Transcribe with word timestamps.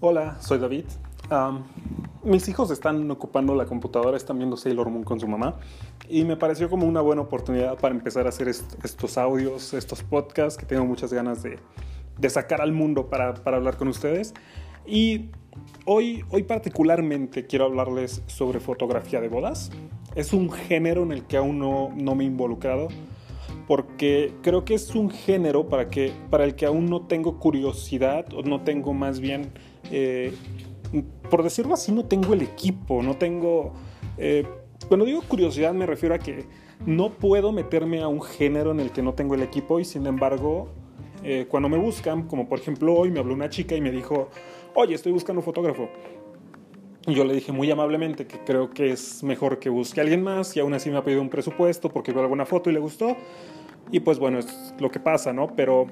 Hola, 0.00 0.36
soy 0.40 0.58
David. 0.58 0.84
Am, 1.30 1.64
mis 2.22 2.48
hijos 2.48 2.70
están 2.70 3.10
ocupando 3.10 3.54
la 3.54 3.64
computadora, 3.64 4.16
están 4.16 4.36
viendo 4.38 4.56
Sailor 4.56 4.90
Moon 4.90 5.04
con 5.04 5.18
su 5.18 5.26
mamá 5.26 5.56
y 6.08 6.24
me 6.24 6.36
pareció 6.36 6.68
como 6.68 6.86
una 6.86 7.00
buena 7.00 7.22
oportunidad 7.22 7.78
para 7.78 7.94
empezar 7.94 8.26
a 8.26 8.28
hacer 8.28 8.48
est- 8.48 8.84
estos 8.84 9.16
audios, 9.16 9.72
estos 9.74 10.02
podcasts 10.02 10.58
que 10.58 10.66
tengo 10.66 10.84
muchas 10.84 11.12
ganas 11.12 11.42
de, 11.42 11.58
sacar 12.28 12.60
al 12.60 12.72
mundo 12.72 13.08
para, 13.08 13.34
para 13.34 13.56
hablar 13.56 13.76
con 13.76 13.88
ustedes. 13.88 14.34
Y 14.86 15.30
hoy, 15.86 16.24
hoy 16.30 16.42
particularmente 16.42 17.46
quiero 17.46 17.64
hablarles 17.64 18.22
sobre 18.26 18.60
fotografía 18.60 19.20
de 19.20 19.28
bodas. 19.28 19.70
Es 20.14 20.32
un 20.32 20.50
género 20.50 21.02
en 21.04 21.12
el 21.12 21.24
que 21.24 21.36
aún 21.38 21.58
no, 21.58 21.90
no 21.96 22.14
me 22.14 22.24
he 22.24 22.26
involucrado 22.26 22.88
porque 23.66 24.32
creo 24.42 24.64
que 24.64 24.74
es 24.74 24.94
un 24.94 25.10
género 25.10 25.68
para, 25.68 25.88
que, 25.88 26.12
para 26.30 26.44
el 26.44 26.54
que 26.54 26.66
aún 26.66 26.86
no 26.86 27.02
tengo 27.02 27.38
curiosidad 27.38 28.26
o 28.32 28.42
no 28.42 28.60
tengo 28.62 28.94
más 28.94 29.18
bien, 29.18 29.52
eh, 29.90 30.32
por 31.30 31.42
decirlo 31.42 31.74
así, 31.74 31.92
no 31.92 32.04
tengo 32.04 32.34
el 32.34 32.42
equipo, 32.42 33.02
no 33.02 33.16
tengo... 33.16 33.72
eh, 34.18 34.46
cuando 34.88 35.06
digo 35.06 35.22
curiosidad 35.22 35.72
me 35.72 35.86
refiero 35.86 36.14
a 36.14 36.18
que 36.18 36.44
no 36.84 37.14
puedo 37.14 37.50
meterme 37.50 38.02
a 38.02 38.08
un 38.08 38.22
género 38.22 38.70
en 38.70 38.80
el 38.80 38.90
que 38.90 39.02
no 39.02 39.14
tengo 39.14 39.34
el 39.34 39.42
equipo 39.42 39.80
y 39.80 39.84
sin 39.84 40.06
embargo 40.06 40.68
eh, 41.24 41.46
cuando 41.48 41.68
me 41.68 41.78
buscan, 41.78 42.28
como 42.28 42.48
por 42.48 42.60
ejemplo 42.60 42.94
hoy 42.94 43.10
me 43.10 43.18
habló 43.18 43.34
una 43.34 43.48
chica 43.48 43.74
y 43.74 43.80
me 43.80 43.90
dijo, 43.90 44.28
oye, 44.74 44.94
estoy 44.94 45.12
buscando 45.12 45.40
un 45.40 45.44
fotógrafo. 45.44 45.88
Y 47.08 47.14
yo 47.14 47.24
le 47.24 47.34
dije 47.34 47.52
muy 47.52 47.70
amablemente 47.70 48.26
que 48.26 48.38
creo 48.40 48.70
que 48.70 48.90
es 48.90 49.22
mejor 49.22 49.58
que 49.58 49.68
busque 49.68 50.00
a 50.00 50.02
alguien 50.02 50.22
más 50.22 50.56
y 50.56 50.60
aún 50.60 50.74
así 50.74 50.90
me 50.90 50.98
ha 50.98 51.04
pedido 51.04 51.22
un 51.22 51.30
presupuesto 51.30 51.88
porque 51.88 52.12
vio 52.12 52.20
alguna 52.20 52.46
foto 52.46 52.68
y 52.68 52.72
le 52.72 52.80
gustó. 52.80 53.16
Y 53.90 54.00
pues 54.00 54.18
bueno, 54.18 54.38
es 54.38 54.74
lo 54.80 54.90
que 54.90 54.98
pasa, 54.98 55.32
¿no? 55.32 55.54
Pero 55.54 55.86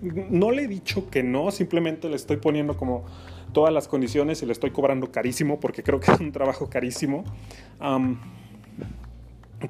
no 0.00 0.50
le 0.50 0.64
he 0.64 0.68
dicho 0.68 1.08
que 1.10 1.22
no, 1.22 1.50
simplemente 1.50 2.08
le 2.08 2.16
estoy 2.16 2.36
poniendo 2.36 2.76
como 2.76 3.04
todas 3.52 3.72
las 3.72 3.88
condiciones 3.88 4.42
y 4.42 4.46
le 4.46 4.52
estoy 4.52 4.70
cobrando 4.70 5.10
carísimo 5.10 5.58
porque 5.60 5.82
creo 5.82 6.00
que 6.00 6.12
es 6.12 6.20
un 6.20 6.32
trabajo 6.32 6.68
carísimo. 6.68 7.24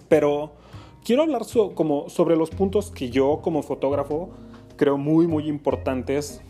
Pero 0.08 0.52
quiero 1.04 1.22
hablar 1.22 1.42
como 1.74 2.08
sobre 2.08 2.36
los 2.36 2.50
puntos 2.50 2.90
que 2.90 3.10
yo 3.10 3.40
como 3.42 3.62
fotógrafo 3.62 4.30
creo 4.76 4.98
muy 4.98 5.26
muy 5.26 5.48
importantes 5.48 6.40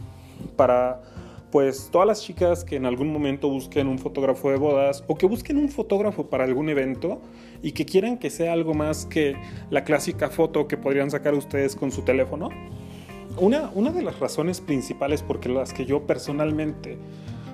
para 0.56 1.02
pues 1.50 1.88
todas 1.90 2.06
las 2.06 2.22
chicas 2.22 2.64
que 2.64 2.76
en 2.76 2.84
algún 2.84 3.10
momento 3.10 3.48
busquen 3.48 3.88
un 3.88 3.98
fotógrafo 3.98 4.50
de 4.50 4.58
bodas 4.58 5.02
o 5.06 5.14
que 5.14 5.26
busquen 5.26 5.56
un 5.56 5.68
fotógrafo 5.68 6.26
para 6.28 6.44
algún 6.44 6.68
evento 6.68 7.20
y 7.62 7.72
que 7.72 7.86
quieran 7.86 8.18
que 8.18 8.30
sea 8.30 8.52
algo 8.52 8.74
más 8.74 9.06
que 9.06 9.34
la 9.70 9.84
clásica 9.84 10.28
foto 10.28 10.68
que 10.68 10.76
podrían 10.76 11.10
sacar 11.10 11.34
ustedes 11.34 11.74
con 11.74 11.90
su 11.90 12.02
teléfono. 12.02 12.50
Una, 13.40 13.92
de 13.92 14.02
las 14.02 14.18
razones 14.18 14.60
principales 14.60 15.22
por 15.22 15.44
las 15.46 15.72
que 15.72 15.86
yo 15.86 16.06
personalmente 16.06 16.98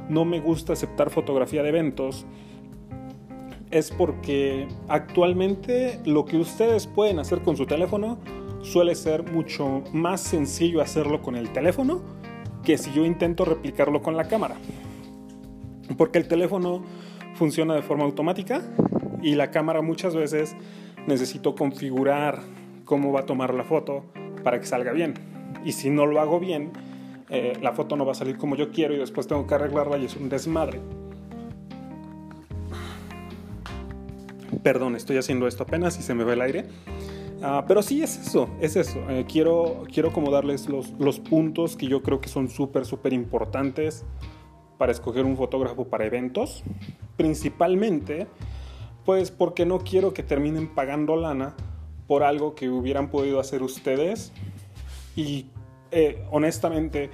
no 0.09 0.25
me 0.25 0.41
gusta 0.41 0.73
aceptar 0.73 1.11
fotografía 1.11 1.63
de 1.63 1.69
eventos 1.69 2.25
es 3.71 3.91
porque 3.91 4.67
actualmente 4.89 6.01
lo 6.07 6.25
que 6.25 6.39
ustedes 6.39 6.87
pueden 6.87 7.19
hacer 7.19 7.43
con 7.43 7.57
su 7.57 7.67
teléfono 7.67 8.19
suele 8.63 8.95
ser 8.95 9.31
mucho 9.31 9.83
más 9.93 10.23
sencillo 10.23 10.81
hacerlo 10.81 11.21
con 11.21 11.37
el 11.37 11.53
teléfono 11.53 12.03
que 12.63 12.79
si 12.79 12.93
yo 12.93 13.05
intento 13.05 13.45
replicarlo 13.45 14.01
con 14.01 14.17
la 14.17 14.27
cámara. 14.27 14.57
Porque 15.99 16.19
el 16.19 16.29
teléfono 16.29 16.83
funciona 17.35 17.75
de 17.75 17.83
forma 17.83 18.05
automática 18.05 18.63
y 19.23 19.35
la 19.35 19.51
cámara 19.51 19.83
muchas 19.83 20.15
veces 20.15 20.57
necesito 21.07 21.55
configurar 21.55 22.41
cómo 22.87 23.13
va 23.13 23.21
a 23.21 23.27
tomar 23.27 23.53
la 23.53 23.65
foto 23.65 24.05
para 24.43 24.61
que 24.61 24.67
salga 24.67 24.93
bien. 24.93 25.34
Y 25.65 25.73
si 25.73 25.91
no 25.91 26.07
lo 26.07 26.21
hago 26.21 26.39
bien, 26.39 26.73
eh, 27.31 27.59
la 27.61 27.73
foto 27.73 27.97
no 27.97 28.05
va 28.05 28.13
a 28.13 28.15
salir 28.15 28.37
como 28.37 28.55
yo 28.55 28.71
quiero 28.71 28.95
y 28.95 28.99
después 28.99 29.27
tengo 29.27 29.47
que 29.47 29.55
arreglarla 29.55 29.99
y 29.99 30.05
es 30.05 30.17
un 30.17 30.29
desmadre. 30.29 30.81
Perdón, 34.63 34.95
estoy 34.97 35.17
haciendo 35.17 35.47
esto 35.47 35.65
apenas 35.65 35.99
y 35.99 36.03
se 36.03 36.15
me 36.15 36.25
va 36.25 36.35
el 36.35 36.41
aire. 36.41 36.67
Ah, 37.43 37.65
pero 37.67 37.83
sí 37.83 38.03
es 38.03 38.17
eso, 38.19 38.49
es 38.61 38.77
eso. 38.77 38.99
Eh, 39.11 39.27
quiero, 39.31 39.85
quiero 39.93 40.13
como 40.13 40.31
darles 40.31 40.69
los, 40.69 40.93
los 40.99 41.21
puntos 41.21 41.77
que 41.77 41.87
yo 41.87 42.03
creo 42.03 42.21
que 42.21 42.29
son 42.29 42.49
súper, 42.49 42.87
súper 42.87 43.13
importantes 43.13 44.05
para 44.79 44.93
escoger 44.93 45.25
un 45.25 45.37
fotógrafo 45.37 45.87
para 45.89 46.07
eventos. 46.07 46.63
Principalmente, 47.17 48.27
pues 49.05 49.31
porque 49.31 49.67
no 49.67 49.81
quiero 49.81 50.15
que 50.15 50.23
terminen 50.23 50.75
pagando 50.75 51.17
lana 51.17 51.55
por 52.07 52.23
algo 52.23 52.55
que 52.55 52.69
hubieran 52.69 53.11
podido 53.11 53.41
hacer 53.41 53.63
ustedes. 53.63 54.33
Y 55.17 55.47
eh, 55.95 56.25
honestamente, 56.31 57.11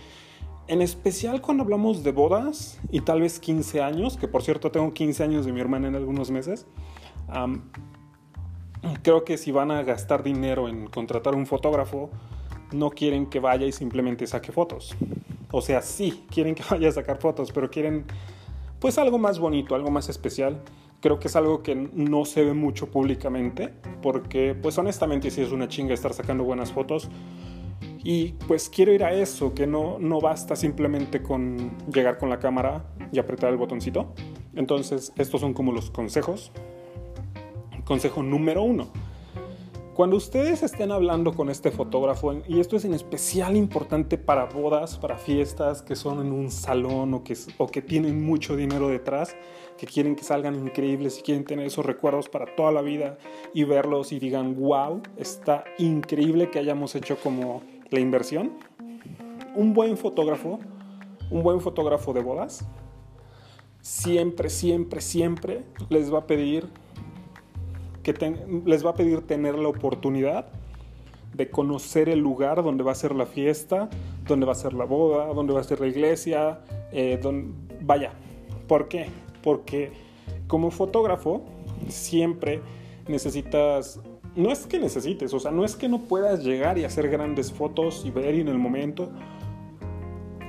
en 0.67 0.83
especial 0.83 1.43
cuando 1.43 1.65
hablamos 1.65 2.03
de 2.03 2.13
bodas 2.13 2.81
y 2.91 3.03
tal 3.03 3.21
vez 3.21 3.39
15 3.39 3.83
años, 3.83 4.17
que 4.17 4.27
por 4.27 4.43
cierto 4.43 4.71
tengo 4.71 4.95
15 4.95 5.23
años 5.23 5.45
de 5.45 5.53
mi 5.53 5.61
hermana 5.61 5.89
en 5.89 5.97
algunos 5.97 6.31
meses. 6.31 6.67
am, 7.29 7.71
creo 9.03 9.25
que 9.25 9.37
si 9.37 9.53
van 9.53 9.71
a 9.71 9.83
gastar 9.83 10.23
dinero 10.23 10.69
en 10.69 10.87
contratar 10.87 11.35
un 11.35 11.47
fotógrafo, 11.47 12.11
no 12.73 12.91
quieren 12.91 13.27
que 13.27 13.41
vaya 13.41 13.67
y 13.67 13.73
simplemente 13.73 14.27
saque 14.27 14.53
fotos. 14.53 14.97
O 15.51 15.61
sea, 15.61 15.83
sí, 15.83 16.25
quieren 16.31 16.55
que 16.55 16.63
vaya 16.71 16.89
a 16.89 16.93
sacar 16.93 17.19
fotos, 17.19 17.53
pero 17.53 17.71
quieren 17.71 18.05
pues 18.79 18.97
algo 18.97 19.19
más 19.19 19.39
bonito, 19.39 19.75
algo 19.75 19.91
más 19.91 20.09
especial. 20.09 20.63
Creo 21.01 21.19
que 21.19 21.29
es 21.29 21.37
algo 21.37 21.63
que 21.63 21.75
no 21.75 22.25
se 22.25 22.45
ve 22.45 22.55
mucho 22.55 22.91
públicamente, 22.91 23.75
porque 24.03 24.55
pues 24.55 24.79
honestamente 24.79 25.31
sí 25.31 25.41
es 25.43 25.51
una 25.51 25.69
chinga 25.69 25.95
estar 25.95 26.15
sacando 26.15 26.45
buenas 26.45 26.73
fotos. 26.73 27.11
Y 28.03 28.33
pues 28.49 28.69
quiero 28.69 28.93
ir 28.93 29.05
a 29.05 29.13
eso, 29.13 29.55
que 29.55 29.67
no, 29.67 29.99
no 29.99 30.21
basta 30.21 30.57
simplemente 30.57 31.23
con 31.23 31.77
llegar 31.93 32.19
con 32.19 32.31
la 32.31 32.39
cámara 32.39 32.85
y 33.13 33.19
apretar 33.19 33.51
el 33.51 33.57
botoncito. 33.57 34.15
Entonces, 34.55 35.13
estos 35.17 35.41
son 35.41 35.53
como 35.55 35.73
los 35.73 35.91
consejos 35.91 36.51
Consejo 37.91 38.23
número 38.23 38.63
uno. 38.63 38.87
Cuando 39.95 40.15
ustedes 40.15 40.63
estén 40.63 40.93
hablando 40.93 41.33
con 41.33 41.51
este 41.51 41.73
fotógrafo, 41.73 42.33
y 42.47 42.61
esto 42.61 42.77
es 42.77 42.85
en 42.85 42.95
especial 42.95 43.57
importante 43.57 44.17
para 44.17 44.45
bodas, 44.45 44.97
para 44.97 45.17
fiestas 45.17 45.83
que 45.83 45.97
son 45.97 46.25
en 46.25 46.31
un 46.31 46.53
salón 46.53 47.13
o 47.15 47.25
que, 47.25 47.37
o 47.59 47.67
que 47.67 47.83
tienen 47.83 48.25
mucho 48.25 48.55
dinero 48.55 48.87
detrás, 48.87 49.35
que 49.77 49.87
quieren 49.87 50.15
que 50.15 50.23
salgan 50.23 50.55
increíbles 50.55 51.19
y 51.19 51.23
quieren 51.23 51.43
tener 51.43 51.67
esos 51.67 51.85
recuerdos 51.85 52.29
para 52.29 52.55
toda 52.55 52.71
la 52.71 52.81
vida 52.81 53.19
y 53.53 53.65
verlos 53.65 54.13
y 54.13 54.21
digan, 54.21 54.55
wow, 54.55 55.03
está 55.17 55.65
increíble 55.79 56.49
que 56.49 56.61
hayamos 56.61 56.95
hecho 56.95 57.17
como 57.17 57.61
la 57.91 58.01
inversión. 58.01 58.53
Un 59.55 59.75
buen 59.75 59.97
fotógrafo, 59.97 60.61
un 61.31 61.43
buen 61.43 61.61
fotógrafo 61.61 62.13
de 62.13 62.23
bodas, 62.23 62.65
siempre, 63.81 64.51
siempre, 64.51 65.01
siempre 65.01 65.65
les 65.89 66.13
va 66.13 66.19
a 66.21 66.27
pedir 66.27 66.69
que 68.03 68.13
les 68.65 68.85
va 68.85 68.91
a 68.91 68.95
pedir 68.95 69.27
tener 69.27 69.59
la 69.59 69.69
oportunidad 69.69 70.47
de 71.35 71.51
conocer 71.51 72.09
el 72.09 72.19
lugar 72.21 72.63
donde 72.63 72.83
va 72.83 72.93
a 72.93 72.95
ser 72.95 73.15
la 73.15 73.27
fiesta, 73.27 73.89
donde 74.27 74.47
va 74.47 74.53
a 74.53 74.57
ser 74.57 74.73
la 74.73 74.85
boda, 74.85 75.27
donde 75.35 75.53
va 75.53 75.61
a 75.61 75.65
ser 75.65 75.81
la 75.81 75.87
iglesia, 75.87 76.61
eh, 76.93 77.19
don- 77.23 77.55
vaya. 77.83 78.13
¿Por 78.67 78.89
qué? 78.89 79.07
Porque 79.43 79.93
como 80.47 80.71
fotógrafo 80.71 81.43
siempre 81.89 82.61
necesitas, 83.07 84.01
no 84.37 84.51
es 84.51 84.67
que 84.67 84.79
necesites, 84.79 85.35
o 85.35 85.41
sea, 85.41 85.51
no 85.51 85.65
es 85.65 85.77
que 85.77 85.89
no 85.89 86.01
puedas 86.01 86.45
llegar 86.45 86.79
y 86.79 86.85
hacer 86.85 87.09
grandes 87.09 87.53
fotos 87.53 88.05
y 88.05 88.11
ver 88.11 88.35
en 88.35 88.49
el 88.49 88.59
momento, 88.59 89.11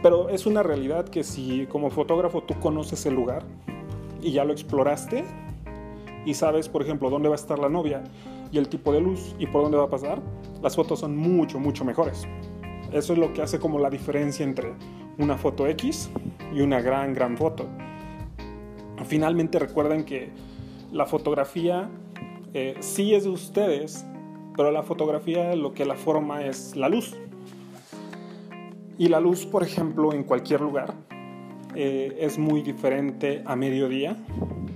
pero 0.02 0.30
es 0.30 0.46
una 0.46 0.64
realidad 0.64 1.10
que 1.10 1.24
si 1.24 1.66
como 1.68 1.90
fotógrafo 1.90 2.44
tú 2.44 2.60
conoces 2.60 3.06
el 3.06 3.16
lugar 3.16 3.44
y 4.22 4.32
ya 4.32 4.46
lo 4.46 4.54
exploraste, 4.54 5.24
y 6.26 6.34
sabes, 6.34 6.70
por 6.70 6.82
ejemplo, 6.82 7.10
dónde 7.10 7.30
va 7.30 7.36
a 7.36 7.38
estar 7.38 7.60
la 7.60 7.70
novia 7.70 8.04
y 8.52 8.58
el 8.58 8.68
tipo 8.68 8.94
de 8.94 9.02
luz 9.02 9.36
y 9.40 9.48
por 9.48 9.64
dónde 9.64 9.78
va 9.78 9.86
a 9.86 9.90
pasar, 9.90 10.22
las 10.62 10.76
fotos 10.76 11.00
son 11.00 11.18
mucho, 11.18 11.60
mucho 11.60 11.84
mejores. 11.84 12.28
Eso 12.92 13.14
es 13.14 13.20
lo 13.20 13.34
que 13.34 13.42
hace 13.42 13.60
como 13.60 13.80
la 13.80 13.90
diferencia 13.90 14.44
entre 14.44 14.74
una 15.18 15.38
foto 15.38 15.66
X 15.68 16.12
y 16.54 16.62
una 16.62 16.82
gran, 16.82 17.14
gran 17.14 17.38
foto. 17.38 17.66
Finalmente 19.06 19.58
recuerden 19.58 20.04
que 20.04 20.30
la 20.92 21.06
fotografía 21.06 21.90
eh, 22.54 22.76
sí 22.80 23.14
es 23.14 23.24
de 23.24 23.30
ustedes, 23.30 24.06
pero 24.56 24.72
la 24.72 24.84
fotografía 24.84 25.56
lo 25.56 25.74
que 25.74 25.86
la 25.86 25.96
forma 25.96 26.46
es 26.46 26.76
la 26.76 26.90
luz. 26.90 27.16
Y 28.98 29.08
la 29.08 29.20
luz, 29.20 29.46
por 29.46 29.64
ejemplo, 29.64 30.14
en 30.14 30.24
cualquier 30.24 30.62
lugar 30.62 30.94
eh, 31.76 32.18
es 32.20 32.38
muy 32.38 32.62
diferente 32.62 33.42
a 33.46 33.56
mediodía 33.56 34.18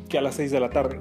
que 0.10 0.18
a 0.18 0.22
las 0.22 0.36
6 0.36 0.52
de 0.52 0.60
la 0.60 0.70
tarde 0.70 1.00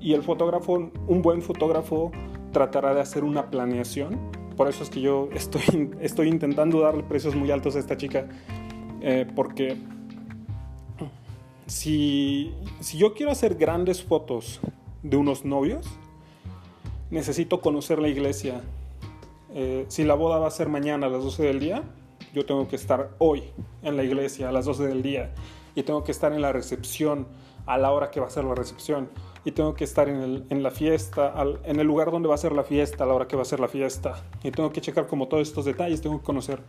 y 0.00 0.14
el 0.14 0.22
fotógrafo, 0.22 0.90
un 1.06 1.22
buen 1.22 1.42
fotógrafo 1.42 2.10
tratará 2.52 2.94
de 2.94 3.00
hacer 3.00 3.22
una 3.22 3.50
planeación. 3.50 4.18
Por 4.56 4.68
eso 4.68 4.82
es 4.82 4.90
que 4.90 5.00
yo 5.00 5.28
estoy, 5.34 5.90
estoy 6.00 6.28
intentando 6.28 6.80
darle 6.80 7.02
precios 7.02 7.36
muy 7.36 7.50
altos 7.50 7.76
a 7.76 7.78
esta 7.78 7.96
chica, 7.96 8.26
eh, 9.02 9.26
porque 9.34 9.76
si, 11.66 12.52
si 12.80 12.98
yo 12.98 13.14
quiero 13.14 13.30
hacer 13.30 13.54
grandes 13.54 14.02
fotos 14.02 14.60
de 15.02 15.16
unos 15.16 15.44
novios, 15.44 15.86
necesito 17.10 17.60
conocer 17.60 17.98
la 17.98 18.08
iglesia. 18.08 18.62
Eh, 19.52 19.84
si 19.88 20.04
la 20.04 20.14
boda 20.14 20.38
va 20.38 20.46
a 20.46 20.50
ser 20.50 20.68
mañana 20.68 21.06
a 21.06 21.10
las 21.10 21.22
12 21.22 21.42
del 21.42 21.60
día, 21.60 21.82
yo 22.34 22.46
tengo 22.46 22.68
que 22.68 22.76
estar 22.76 23.10
hoy 23.18 23.42
en 23.82 23.96
la 23.96 24.04
iglesia 24.04 24.48
a 24.48 24.52
las 24.52 24.64
12 24.64 24.86
del 24.86 25.02
día 25.02 25.34
y 25.74 25.82
tengo 25.82 26.04
que 26.04 26.12
estar 26.12 26.32
en 26.32 26.42
la 26.42 26.52
recepción 26.52 27.26
a 27.66 27.78
la 27.78 27.92
hora 27.92 28.10
que 28.10 28.20
va 28.20 28.26
a 28.26 28.30
ser 28.30 28.44
la 28.44 28.54
recepción 28.54 29.10
y 29.44 29.52
tengo 29.52 29.74
que 29.74 29.84
estar 29.84 30.08
en, 30.08 30.62
la 30.62 30.70
fiesta, 30.70 31.32
en 31.64 31.80
el 31.80 31.86
lugar 31.86 32.10
donde 32.10 32.28
va 32.28 32.34
a 32.34 32.38
ser 32.38 32.52
la 32.52 32.62
fiesta, 32.62 33.04
a 33.04 33.06
la 33.06 33.14
hora 33.14 33.26
que 33.26 33.36
va 33.36 33.42
a 33.42 33.46
ser 33.46 33.60
la 33.60 33.68
fiesta 33.68 34.22
y 34.42 34.50
tengo 34.50 34.70
que 34.70 34.80
checar 34.80 35.06
como 35.06 35.28
todos 35.28 35.48
estos 35.48 35.64
detalles, 35.64 36.00
tengo 36.00 36.18
que 36.18 36.24
conocer 36.24 36.60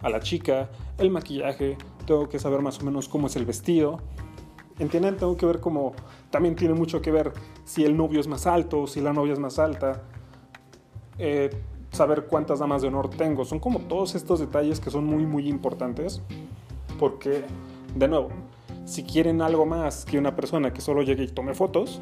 a 0.00 0.08
la 0.08 0.20
chica, 0.20 0.70
el 0.98 1.10
maquillaje, 1.10 1.76
tengo 2.06 2.28
que 2.28 2.38
saber 2.38 2.60
más 2.60 2.80
o 2.80 2.84
menos 2.84 3.08
cómo 3.08 3.26
es 3.26 3.36
el 3.36 3.44
vestido. 3.44 4.00
¿Entienden? 4.80 5.18
Tengo 5.18 5.36
que 5.36 5.44
ver 5.46 5.60
cómo 5.60 5.92
también 6.30 6.56
tiene 6.56 6.72
mucho 6.74 7.02
que 7.02 7.12
ver 7.12 7.32
si 7.64 7.84
el 7.84 7.96
novio 7.96 8.18
es 8.18 8.26
más 8.26 8.46
alto, 8.46 8.86
si 8.86 9.00
la 9.00 9.12
novia 9.12 9.34
es 9.34 9.38
más 9.38 9.58
alta. 9.58 10.02
Eh, 11.18 11.50
saber 11.92 12.24
cuántas 12.26 12.60
damas 12.60 12.80
de 12.80 12.88
honor 12.88 13.10
tengo. 13.10 13.44
Son 13.44 13.60
como 13.60 13.80
todos 13.80 14.14
estos 14.14 14.40
detalles 14.40 14.80
que 14.80 14.90
son 14.90 15.04
muy, 15.04 15.26
muy 15.26 15.48
importantes. 15.48 16.22
Porque, 16.98 17.44
de 17.94 18.08
nuevo, 18.08 18.30
si 18.86 19.02
quieren 19.02 19.42
algo 19.42 19.66
más 19.66 20.06
que 20.06 20.18
una 20.18 20.34
persona 20.34 20.72
que 20.72 20.80
solo 20.80 21.02
llegue 21.02 21.24
y 21.24 21.28
tome 21.28 21.52
fotos, 21.52 22.00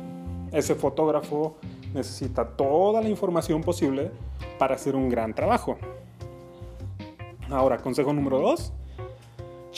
ese 0.53 0.77
fotógrafo 0.77 1.57
necesita 1.93 2.47
toda 2.47 3.03
la 3.03 3.09
información 3.09 3.63
posible 3.63 4.13
para 4.59 4.77
hacer 4.77 4.95
un 4.95 5.09
gran 5.09 5.35
trabajo. 5.35 5.79
Ahora, 7.51 7.79
consejo 7.79 8.13
número 8.13 8.39
dos, 8.39 8.73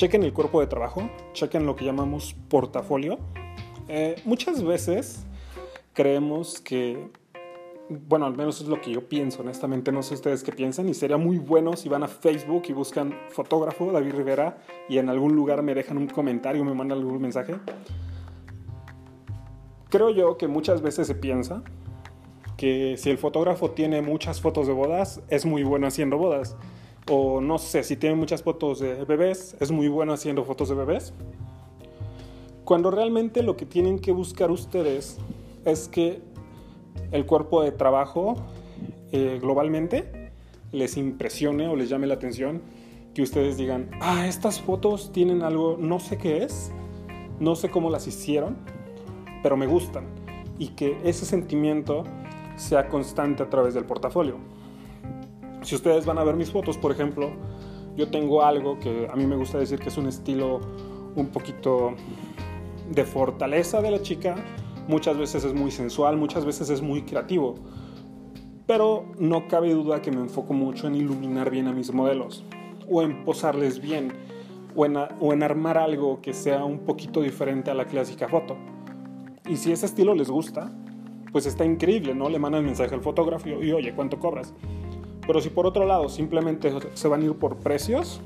chequen 0.01 0.23
el 0.23 0.33
cuerpo 0.33 0.63
de 0.63 0.67
trabajo, 0.67 1.11
chequen 1.35 1.67
lo 1.67 1.77
que 1.77 1.85
llamamos 1.85 2.35
portafolio. 2.49 3.19
Eh, 3.87 4.17
muchas 4.25 4.65
veces 4.65 5.27
creemos 5.93 6.59
que 6.59 7.11
bueno, 7.91 8.25
al 8.25 8.35
menos 8.35 8.63
es 8.63 8.69
lo 8.69 8.81
que 8.81 8.93
yo 8.93 9.07
pienso, 9.09 9.43
honestamente, 9.43 9.93
no 9.93 10.03
sé 10.03 10.15
ustedes 10.15 10.43
qué 10.43 10.53
piensan, 10.53 10.89
y 10.89 10.95
sería 10.95 11.19
muy 11.19 11.37
bueno 11.39 11.77
si 11.77 11.91
van 11.91 12.05
a 12.05 12.09
Facebook 12.09 12.63
y 12.69 12.73
buscan 12.73 13.13
fotógrafo 13.29 13.93
David 13.93 14.15
Rivera 14.15 14.59
y 14.89 14.97
en 14.97 15.11
algún 15.11 15.35
lugar 15.35 15.63
me 15.63 15.75
dejan 15.75 15.99
un 15.99 16.07
comentario, 16.07 16.65
me 16.65 16.73
mandan 16.73 16.99
algún 16.99 17.21
mensaje. 17.21 17.57
Creo 19.91 20.11
yo 20.11 20.39
que 20.39 20.49
muchas 20.49 20.81
veces 20.81 21.09
se 21.09 21.15
piensa 21.17 21.63
que 22.57 22.97
si 22.97 23.11
el 23.11 23.19
fotógrafo 23.19 23.73
tiene 23.73 24.01
muchas 24.01 24.41
fotos 24.41 24.67
de 24.67 24.73
bodas, 24.73 25.21
es 25.29 25.45
muy 25.45 25.63
bueno 25.63 25.89
haciendo 25.89 26.17
bodas. 26.17 26.57
O 27.13 27.41
no 27.41 27.59
sé, 27.59 27.83
si 27.83 27.97
tiene 27.97 28.15
muchas 28.15 28.45
fotos 28.45 28.79
de 28.79 29.05
bebés, 29.05 29.57
es 29.59 29.73
muy 29.73 29.89
bueno 29.89 30.13
haciendo 30.13 30.45
fotos 30.45 30.69
de 30.69 30.77
bebés. 30.77 31.13
Cuando 32.65 32.93
realmente 32.93 33.43
lo 33.43 33.57
que 33.57 33.67
tienen 33.67 33.99
que 33.99 34.13
buscar 34.13 34.53
ustedes 34.53 35.19
es 35.65 35.89
que 35.89 36.23
el 37.11 37.27
cuerpo 37.27 37.65
de 37.65 37.73
trabajo 37.73 38.37
eh, 39.11 39.41
globalmente 39.43 40.31
les 40.71 40.97
impresione 40.97 41.67
o 41.67 41.75
les 41.75 41.89
llame 41.89 42.07
la 42.07 42.15
atención, 42.15 42.63
que 43.13 43.23
ustedes 43.23 43.57
digan, 43.57 43.91
ah, 44.01 44.29
estas 44.29 44.61
fotos 44.61 45.11
tienen 45.11 45.43
algo, 45.43 45.77
no 45.81 45.99
sé 45.99 46.17
qué 46.17 46.45
es, 46.45 46.71
no 47.41 47.57
sé 47.57 47.71
cómo 47.71 47.91
las 47.91 48.07
hicieron, 48.07 48.57
pero 49.43 49.57
me 49.57 49.67
gustan. 49.67 50.05
Y 50.61 50.69
que 50.69 50.97
ese 51.03 51.27
sentimiento 51.27 52.05
sea 52.55 52.89
constante 52.89 53.43
a 53.43 53.51
través 53.51 53.75
del 53.75 53.85
portafolio. 53.85 54.37
Si 55.63 55.75
ustedes 55.75 56.07
van 56.07 56.19
a 56.19 56.25
ver 56.25 56.37
mis 56.37 56.51
fotos, 56.51 56.79
por 56.79 56.91
ejemplo, 56.93 57.31
yo 57.97 58.11
tengo 58.11 58.43
algo 58.43 58.79
que 58.79 59.09
a 59.11 59.17
mí 59.17 59.27
me 59.27 59.37
gusta 59.37 59.59
decir 59.59 59.79
que 59.79 59.89
es 59.89 59.99
un 59.99 60.07
estilo 60.07 60.61
un 61.17 61.29
poquito 61.29 61.95
de 62.91 63.05
fortaleza 63.05 63.83
de 63.83 63.91
la 63.91 64.03
chica, 64.03 64.37
muchas 64.89 65.17
veces 65.19 65.45
es 65.45 65.55
muy 65.55 65.71
sensual, 65.71 66.17
muchas 66.17 66.45
veces 66.45 66.71
es 66.71 66.83
muy 66.83 67.03
creativo. 67.03 67.55
Pero 68.67 69.05
no 69.19 69.49
cabe 69.49 69.73
duda 69.75 70.01
que 70.01 70.11
me 70.11 70.21
enfoco 70.21 70.55
mucho 70.55 70.87
en 70.87 70.95
iluminar 70.95 71.51
bien 71.51 71.67
a 71.69 71.73
mis 71.73 71.93
modelos, 71.93 72.45
o 72.89 73.03
en 73.03 73.25
posarles 73.25 73.81
bien, 73.81 74.13
o 74.75 74.85
en, 74.87 75.43
armar 75.43 75.79
algo 75.79 76.21
que 76.21 76.33
sea 76.33 76.65
un 76.65 76.81
poquito 76.81 77.21
diferente 77.21 77.71
a 77.71 77.75
la 77.75 77.87
clásica 77.87 78.29
foto. 78.29 78.57
Y 79.49 79.57
si 79.57 79.73
ese 79.73 79.87
estilo 79.87 80.15
les 80.15 80.31
gusta, 80.31 80.73
pues 81.33 81.47
está 81.47 81.65
increíble, 81.65 82.15
¿no? 82.15 82.29
Le 82.29 82.39
mandan 82.39 82.65
mensaje 82.65 82.95
al 82.95 83.03
fotógrafo 83.03 83.49
y, 83.49 83.73
oye, 83.73 83.93
¿cuánto 83.95 84.19
cobras? 84.19 84.55
Pero 85.31 85.41
si 85.41 85.49
por 85.49 85.65
otro 85.65 85.87
lado 85.87 86.09
simplemente 86.09 86.73
se 86.95 87.07
van 87.07 87.23
a 87.23 87.25
ir 87.27 87.35
por 87.35 87.59
precios, 87.59 88.21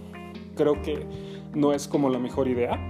creo 0.57 0.81
que 0.81 1.07
no 1.53 1.75
es 1.75 1.87
como 1.87 2.09
la 2.09 2.19
mejor 2.19 2.49
idea. 2.49 2.81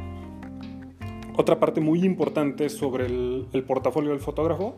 Otra 1.37 1.59
parte 1.59 1.81
muy 1.81 2.05
importante 2.05 2.69
sobre 2.69 3.07
el, 3.07 3.65
portafolio 3.67 4.11
del 4.11 4.21
fotógrafo 4.21 4.77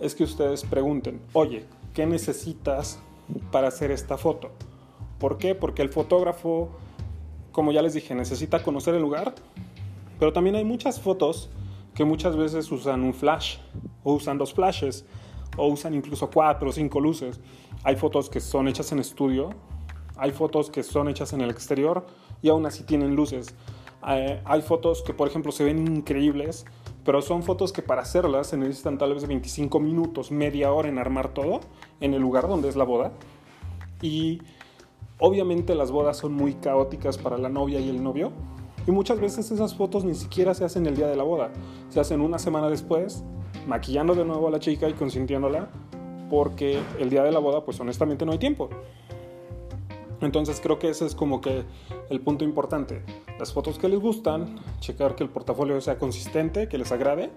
es 0.00 0.16
que 0.16 0.24
ustedes 0.24 0.64
pregunten, 0.64 1.20
oye, 1.34 1.66
¿qué 1.94 2.04
necesitas 2.04 2.98
para 3.52 3.68
hacer 3.68 3.92
esta 3.92 4.16
foto? 4.16 4.50
¿Por 5.20 5.38
qué? 5.38 5.54
Porque 5.54 5.82
el 5.82 5.90
fotógrafo, 5.90 6.70
como 7.52 7.70
ya 7.70 7.80
les 7.80 7.94
dije, 7.94 8.12
necesita 8.16 8.64
conocer 8.64 8.92
el 8.96 9.02
lugar, 9.02 9.36
pero 10.18 10.32
también 10.32 10.56
hay 10.56 10.64
muchas 10.64 11.00
fotos 11.00 11.48
que 11.94 12.04
muchas 12.04 12.36
veces 12.36 12.72
usan 12.72 13.04
un 13.04 13.14
flash 13.14 13.58
o 14.02 14.14
usan 14.14 14.36
dos 14.36 14.52
flashes 14.52 15.06
o 15.56 15.66
usan 15.68 15.94
incluso 15.94 16.30
cuatro 16.30 16.70
o 16.70 16.72
cinco 16.72 17.00
luces. 17.00 17.40
Hay 17.84 17.96
fotos 17.96 18.28
que 18.28 18.40
son 18.40 18.68
hechas 18.68 18.92
en 18.92 18.98
estudio, 18.98 19.50
hay 20.16 20.32
fotos 20.32 20.70
que 20.70 20.82
son 20.82 21.08
hechas 21.08 21.32
en 21.32 21.40
el 21.40 21.50
exterior 21.50 22.06
y 22.42 22.48
aún 22.48 22.66
así 22.66 22.84
tienen 22.84 23.14
luces. 23.14 23.54
Eh, 24.06 24.40
hay 24.44 24.62
fotos 24.62 25.02
que, 25.02 25.12
por 25.14 25.28
ejemplo, 25.28 25.52
se 25.52 25.64
ven 25.64 25.86
increíbles, 25.86 26.64
pero 27.04 27.22
son 27.22 27.42
fotos 27.42 27.72
que 27.72 27.82
para 27.82 28.02
hacerlas 28.02 28.48
se 28.48 28.56
necesitan 28.56 28.98
tal 28.98 29.14
vez 29.14 29.26
25 29.26 29.80
minutos, 29.80 30.30
media 30.30 30.72
hora 30.72 30.88
en 30.88 30.98
armar 30.98 31.32
todo 31.34 31.60
en 32.00 32.14
el 32.14 32.20
lugar 32.20 32.48
donde 32.48 32.68
es 32.68 32.76
la 32.76 32.84
boda. 32.84 33.12
Y 34.00 34.40
obviamente 35.18 35.74
las 35.74 35.90
bodas 35.90 36.16
son 36.16 36.32
muy 36.32 36.54
caóticas 36.54 37.18
para 37.18 37.38
la 37.38 37.48
novia 37.48 37.80
y 37.80 37.88
el 37.88 38.02
novio. 38.02 38.32
Y 38.86 38.90
muchas 38.90 39.20
veces 39.20 39.50
esas 39.50 39.74
fotos 39.74 40.04
ni 40.04 40.14
siquiera 40.14 40.54
se 40.54 40.64
hacen 40.64 40.86
el 40.86 40.96
día 40.96 41.08
de 41.08 41.16
la 41.16 41.24
boda. 41.24 41.50
Se 41.90 42.00
hacen 42.00 42.20
una 42.20 42.38
semana 42.38 42.70
después, 42.70 43.22
maquillando 43.66 44.14
de 44.14 44.24
nuevo 44.24 44.48
a 44.48 44.50
la 44.50 44.60
chica 44.60 44.88
y 44.88 44.92
consintiéndola, 44.92 45.68
porque 46.30 46.78
el 46.98 47.10
día 47.10 47.22
de 47.22 47.32
la 47.32 47.38
boda, 47.38 47.64
pues 47.64 47.78
honestamente 47.80 48.24
no 48.24 48.32
hay 48.32 48.38
tiempo. 48.38 48.68
Entonces 50.20 50.60
creo 50.60 50.78
que 50.78 50.88
ese 50.88 51.06
es 51.06 51.14
como 51.14 51.40
que 51.40 51.62
el 52.10 52.20
punto 52.20 52.44
importante. 52.44 53.02
Las 53.38 53.52
fotos 53.52 53.78
que 53.78 53.88
les 53.88 54.00
gustan, 54.00 54.56
checar 54.80 55.14
que 55.14 55.22
el 55.22 55.30
portafolio 55.30 55.80
sea 55.80 55.98
consistente, 55.98 56.68
que 56.68 56.76
les 56.78 56.90
agrade 56.90 57.30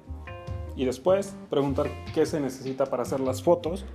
y 0.76 0.86
después 0.86 1.36
preguntar 1.50 1.88
qué 2.14 2.26
se 2.26 2.40
necesita 2.40 2.86
para 2.86 3.04
hacer 3.04 3.20
las 3.20 3.44
fotos. 3.44 3.86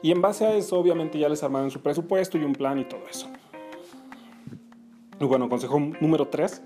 Y 0.00 0.10
en 0.10 0.22
base 0.22 0.46
a 0.46 0.54
eso 0.54 0.78
obviamente 0.78 1.18
ya 1.18 1.28
les 1.28 1.42
armaron 1.42 1.70
su 1.70 1.80
presupuesto 1.80 2.38
y 2.38 2.44
un 2.44 2.54
plan 2.54 2.78
y 2.78 2.84
todo 2.84 3.02
eso. 3.08 3.28
Y 5.20 5.24
bueno, 5.24 5.48
consejo 5.48 5.78
número 5.78 6.28
3, 6.28 6.62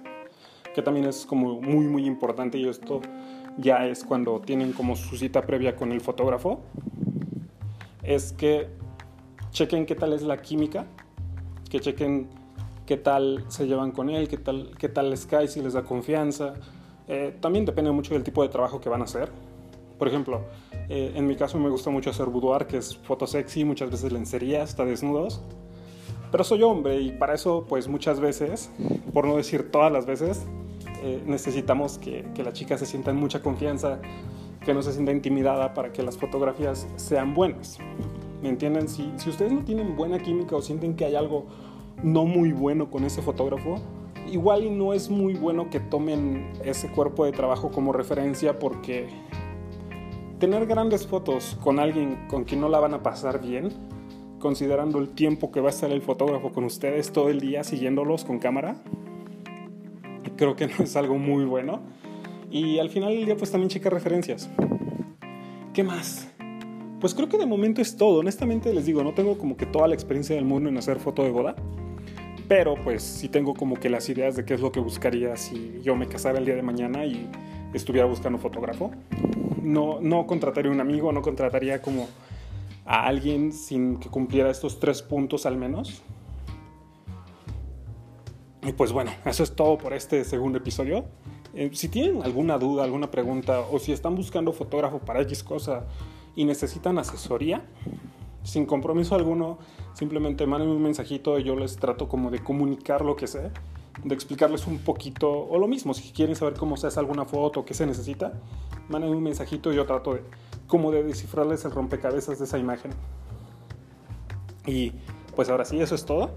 que 0.75 0.83
también 0.83 1.07
es 1.07 1.27
como 1.27 1.61
muy 1.61 1.87
muy 1.87 2.07
importante 2.07 2.57
y 2.57 2.69
esto 2.69 3.01
ya 3.59 3.87
es 3.87 4.05
cuando 4.05 4.41
tienen 4.41 4.73
como 4.73 4.97
su 4.97 5.17
cita 5.17 5.43
previa 5.43 5.77
con 5.77 5.93
el 5.93 6.01
fotógrafo, 6.01 6.61
es 8.03 8.33
que 8.33 8.69
chequen 9.51 9.87
qué 9.87 9.95
tal 9.95 10.13
es 10.13 10.23
la 10.23 10.43
química 10.43 10.87
que 11.69 11.81
chequen 11.81 12.29
qué 12.87 12.97
tal 12.97 13.45
se 13.49 13.67
llevan 13.67 13.91
con 13.91 14.09
él, 14.09 14.29
qué 14.29 14.39
tal, 14.39 14.71
qué 14.79 14.89
tal 14.89 15.11
les 15.11 15.27
cae, 15.27 15.49
si 15.49 15.61
les 15.61 15.73
da 15.73 15.83
confianza. 15.83 16.55
Eh, 17.09 17.37
también 17.41 17.65
depende 17.65 17.91
mucho 17.91 18.15
del 18.15 18.23
tipo 18.23 18.43
de 18.43 18.49
trabajo 18.49 18.81
que 18.81 18.89
van 18.89 19.01
a 19.01 19.05
hacer. 19.05 19.31
Por 19.99 20.09
ejemplo, 20.09 20.43
eh, 20.89 21.13
en 21.15 21.27
mi 21.27 21.37
caso 21.37 21.59
me 21.59 21.69
gusta 21.69 21.91
mucho 21.91 22.11
hacer 22.11 22.27
boudoir, 22.27 22.67
que 22.67 22.77
es 22.79 22.97
foto 22.97 23.27
sexy, 23.27 23.65
muchas 23.65 23.91
veces 23.91 24.13
lencería, 24.13 24.63
hasta 24.63 24.85
desnudos. 24.85 25.43
Pero 26.31 26.45
soy 26.45 26.63
hombre 26.63 27.01
y 27.01 27.13
para 27.13 27.35
eso, 27.35 27.67
pues 27.69 27.89
muchas 27.89 28.21
veces, 28.21 28.71
por 29.13 29.27
no 29.27 29.37
decir 29.37 29.71
todas 29.71 29.93
las 29.93 30.07
veces, 30.07 30.47
eh, 31.07 31.23
necesitamos 31.25 31.99
que, 31.99 32.25
que, 32.35 32.43
la 32.43 32.53
chica 32.53 32.77
se 32.77 32.85
sienta 32.85 33.13
en 33.13 33.17
mucha 33.17 33.41
confianza, 33.41 34.01
que 34.65 34.75
no 34.75 34.83
se 34.83 34.93
sienta 34.93 35.13
intimidada 35.13 35.73
para 35.73 35.93
que 35.93 36.03
las 36.03 36.19
fotografías 36.19 36.89
sean 36.97 37.33
buenas. 37.33 37.79
¿Me 38.43 38.49
entienden? 38.49 38.89
Si, 38.89 39.13
si 39.17 39.31
ustedes 39.31 39.53
no 39.53 39.63
tienen 39.63 39.95
buena 39.95 40.19
química 40.19 40.57
o 40.57 40.63
sienten 40.63 40.97
que 40.97 41.05
hay 41.05 41.15
algo 41.15 41.47
no 42.03 42.25
muy 42.25 42.51
bueno 42.51 42.91
con 42.91 43.05
ese 43.05 43.23
fotógrafo, 43.23 43.77
igual 44.31 44.65
y 44.65 44.71
no 44.71 44.95
es 44.95 45.09
muy 45.09 45.35
bueno 45.35 45.71
que 45.71 45.79
tomen 45.79 46.53
ese 46.65 46.89
cuerpo 46.89 47.25
de 47.25 47.31
trabajo 47.31 47.71
como 47.71 47.93
referencia 47.93 48.59
porque 48.59 49.07
tener 50.41 50.67
grandes 50.67 51.07
fotos 51.07 51.57
con 51.63 51.79
alguien 51.79 52.27
con 52.29 52.43
quien 52.43 52.61
no 52.61 52.69
la 52.69 52.81
van 52.81 52.95
a 52.95 53.03
pasar 53.03 53.41
bien, 53.41 53.71
considerando 54.41 54.99
el 54.99 55.11
tiempo 55.11 55.51
que 55.51 55.61
va 55.61 55.69
a 55.69 55.71
estar 55.71 55.91
el 55.93 56.03
fotógrafo 56.03 56.53
con 56.53 56.65
ustedes 56.65 57.13
todo 57.13 57.29
el 57.29 57.41
día 57.41 57.63
siguiéndolos 57.63 58.25
con 58.25 58.39
cámara, 58.39 58.83
creo 60.37 60.57
que 60.57 60.67
no 60.79 60.85
es 60.85 60.97
algo 60.97 61.19
muy 61.19 61.45
bueno. 61.45 61.81
Y 62.51 62.79
al 62.79 62.91
final 62.91 63.15
del 63.15 63.27
día 63.27 63.37
pues 63.37 63.51
también 63.51 63.69
checa 63.69 63.91
referencias. 63.91 64.49
¿Qué 65.75 65.83
más? 65.83 66.29
Pues 67.01 67.15
creo 67.15 67.29
que 67.29 67.37
de 67.39 67.47
momento 67.47 67.83
es 67.83 67.97
todo. 67.97 68.21
Honestamente 68.21 68.73
les 68.73 68.87
digo, 68.87 69.03
no 69.03 69.15
tengo 69.15 69.37
como 69.37 69.57
que 69.57 69.67
toda 69.67 69.89
la 69.89 69.95
experiencia 69.95 70.35
del 70.37 70.45
mundo 70.45 70.69
en 70.69 70.79
hacer 70.79 70.99
foto 70.99 71.23
de 71.23 71.31
boda. 71.31 71.57
Pero 72.49 72.77
pues 72.83 73.03
sí 73.03 73.29
tengo 73.29 73.55
como 73.55 73.75
que 73.75 73.91
las 73.91 74.09
ideas 74.09 74.37
de 74.37 74.45
qué 74.45 74.55
es 74.55 74.61
lo 74.61 74.71
que 74.71 74.81
buscaría 74.81 75.37
si 75.37 75.81
yo 75.83 75.97
me 75.97 76.07
casara 76.07 76.39
el 76.39 76.45
día 76.45 76.55
de 76.55 76.63
mañana 76.63 77.05
y 77.05 77.29
estuviera 77.75 78.07
buscando 78.07 78.39
fotógrafo. 78.39 78.93
No, 79.63 80.01
no 80.01 80.27
contrataría 80.27 80.71
un 80.71 80.81
amigo, 80.81 81.11
no 81.13 81.23
contrataría 81.23 81.83
como 81.83 82.09
a 82.85 83.07
alguien 83.07 83.53
sin 83.53 83.99
que 83.99 84.09
cumpliera 84.09 84.51
estos 84.51 84.79
tres 84.79 85.03
puntos 85.03 85.45
al 85.45 85.57
menos. 85.57 86.03
Y 88.67 88.73
pues 88.73 88.91
bueno, 88.91 89.13
eso 89.25 89.45
es 89.45 89.55
todo 89.55 89.79
por 89.79 89.93
este 89.93 90.25
segundo 90.25 90.59
episodio. 90.59 91.05
Eh, 91.55 91.71
si 91.73 91.89
tienen 91.89 92.25
alguna 92.25 92.59
duda, 92.59 92.83
alguna 92.83 93.13
pregunta 93.13 93.61
o 93.61 93.79
si 93.79 93.93
están 93.93 94.17
buscando 94.17 94.53
fotógrafo 94.53 94.99
para 94.99 95.21
X 95.23 95.45
cosa 95.45 95.85
y 96.35 96.45
necesitan 96.45 96.99
asesoría, 96.99 97.65
sin 98.43 98.67
compromiso 98.67 99.15
alguno, 99.15 99.59
simplemente 99.95 100.49
mándenme 100.49 100.75
un 100.75 100.83
mensajito 100.83 101.39
y 101.39 101.45
yo 101.45 101.55
les 101.55 101.77
trato 101.77 102.09
como 102.09 102.29
de 102.33 102.41
comunicar 102.41 103.05
lo 103.05 103.15
que 103.15 103.29
sé, 103.29 103.53
de 104.03 104.15
explicarles 104.15 104.67
un 104.67 104.79
poquito, 104.79 105.31
o 105.31 105.59
lo 105.59 105.69
mismo, 105.69 105.95
si 105.95 106.11
quieren 106.11 106.35
saber 106.35 106.55
cómo 106.55 106.77
se 106.77 106.89
hace 106.89 106.99
alguna 106.99 107.25
foto 107.25 107.61
o 107.61 107.65
qué 107.65 107.73
se 107.73 107.87
necesita, 107.87 108.33
mándenme 108.89 109.15
un 109.15 109.23
mensajito 109.23 109.73
y 109.73 109.77
yo 109.77 109.87
trato 109.87 110.19
como 110.67 110.91
de 110.91 111.05
descifrarles 111.05 111.65
el 111.65 111.71
rompecabezas 111.71 112.41
de 112.41 112.45
esa 112.45 112.59
imagen. 112.59 112.91
Y 114.67 114.93
pues 115.37 115.51
ahora 115.51 115.65
sí, 115.65 115.81
eso 115.81 115.95
es 115.95 116.05
todo. 116.05 116.31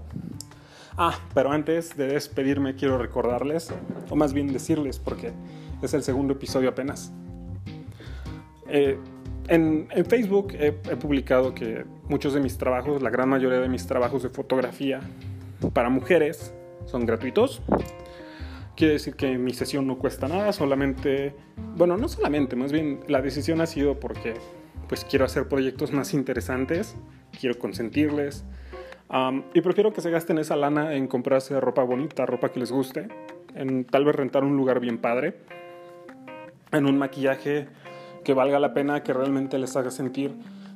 Ah, 1.02 1.18
pero 1.32 1.50
antes 1.50 1.96
de 1.96 2.08
despedirme 2.08 2.74
quiero 2.74 2.98
recordarles, 2.98 3.72
o 4.10 4.16
más 4.16 4.34
bien 4.34 4.52
decirles, 4.52 4.98
porque 4.98 5.32
es 5.80 5.94
el 5.94 6.02
segundo 6.02 6.34
episodio 6.34 6.68
apenas. 6.68 7.10
Eh, 8.68 8.98
en, 9.48 9.88
Facebook 10.06 10.52
he, 10.52 10.72
publicado 10.72 11.54
que 11.54 11.86
muchos 12.06 12.34
de 12.34 12.40
mis 12.40 12.58
trabajos, 12.58 13.00
la 13.00 13.08
gran 13.08 13.30
mayoría 13.30 13.60
de 13.60 13.68
mis 13.70 13.86
trabajos 13.86 14.22
de 14.24 14.28
fotografía 14.28 15.00
para 15.72 15.88
mujeres 15.88 16.52
son 16.84 17.06
gratuitos. 17.06 17.62
Quiere 18.76 18.92
decir 18.92 19.14
que 19.14 19.38
mi 19.38 19.54
sesión 19.54 19.86
no 19.86 19.96
cuesta 19.96 20.28
nada, 20.28 20.52
solamente, 20.52 21.34
bueno, 21.76 21.96
no 21.96 22.08
solamente, 22.08 22.56
más 22.56 22.72
bien 22.72 23.00
la 23.08 23.22
decisión 23.22 23.62
ha 23.62 23.66
sido 23.66 23.98
porque 23.98 24.34
pues 24.86 25.06
quiero 25.06 25.24
hacer 25.24 25.48
proyectos 25.48 25.92
más 25.92 26.12
interesantes, 26.12 26.94
quiero 27.40 27.58
consentirles, 27.58 28.44
y 29.54 29.60
prefiero 29.60 29.92
que 29.92 30.00
se 30.00 30.10
gasten 30.10 30.38
esa 30.38 30.56
lana 30.56 30.94
en 30.94 31.08
comprarse 31.08 31.58
ropa 31.60 31.82
bonita, 31.82 32.26
ropa 32.26 32.50
que 32.50 32.60
les 32.60 32.70
guste, 32.70 33.08
en 33.54 33.84
tal 33.84 34.04
vez 34.04 34.14
rentar 34.14 34.44
un 34.44 34.56
lugar 34.56 34.78
bien 34.80 34.98
padre, 34.98 35.34
en 36.72 36.86
un 36.86 36.96
maquillaje 36.98 37.66
que 38.24 38.34
valga 38.34 38.60
la 38.60 38.72
pena, 38.72 39.02
que 39.02 39.12
realmente 39.12 39.58
les 39.58 39.76
haga 39.76 39.90
sentir 39.90 40.34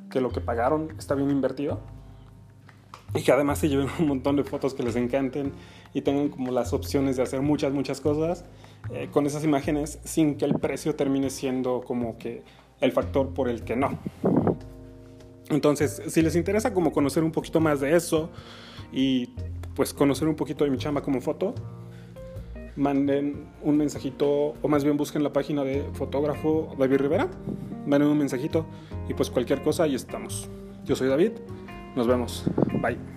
que 0.09 0.19
lo 0.19 0.31
que 0.31 0.41
pagaron 0.41 0.89
está 0.97 1.15
bien 1.15 1.31
invertido. 1.31 1.79
Y 3.13 3.23
que 3.23 3.31
además 3.31 3.59
se 3.59 3.69
lleven 3.69 3.87
un 3.99 4.07
montón 4.07 4.35
de 4.35 4.43
fotos 4.43 4.73
que 4.73 4.83
les 4.83 4.95
encanten 4.97 5.53
y 5.93 6.01
tengan 6.01 6.29
como 6.29 6.51
las 6.51 6.73
opciones 6.73 7.15
de 7.15 7.23
hacer 7.23 7.41
muchas, 7.41 7.71
muchas 7.71 8.01
cosas 8.01 8.43
eh, 8.91 9.07
con 9.11 9.25
esas 9.25 9.45
imágenes 9.45 9.99
sin 10.03 10.35
que 10.35 10.43
el 10.43 10.55
precio 10.55 10.95
termine 10.95 11.29
siendo 11.29 11.81
como 11.81 12.17
que 12.17 12.43
el 12.81 12.91
factor 12.91 13.33
por 13.33 13.47
el 13.47 13.63
que 13.63 13.77
no. 13.77 13.97
Entonces, 15.49 16.01
si 16.07 16.21
les 16.21 16.35
interesa 16.35 16.73
como 16.73 16.91
conocer 16.91 17.23
un 17.23 17.31
poquito 17.31 17.59
más 17.59 17.79
de 17.79 17.95
eso 17.95 18.31
y 18.91 19.27
pues 19.75 19.93
conocer 19.93 20.27
un 20.27 20.35
poquito 20.35 20.63
de 20.63 20.71
mi 20.71 20.77
chamba 20.77 21.01
como 21.01 21.21
foto, 21.21 21.53
manden 22.75 23.47
un 23.61 23.77
mensajito 23.77 24.53
o 24.61 24.67
más 24.67 24.83
bien 24.83 24.97
busquen 24.97 25.23
la 25.23 25.31
página 25.31 25.63
de 25.63 25.83
fotógrafo 25.93 26.75
David 26.77 26.97
Rivera, 26.97 27.27
manden 27.85 28.09
un 28.09 28.17
mensajito 28.17 28.65
y 29.07 29.13
pues 29.13 29.29
cualquier 29.29 29.61
cosa 29.61 29.83
ahí 29.83 29.95
estamos. 29.95 30.49
Yo 30.83 30.95
soy 30.95 31.07
David, 31.07 31.31
nos 31.95 32.07
vemos, 32.07 32.45
bye. 32.81 33.14